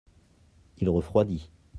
[0.79, 1.51] il refroidit.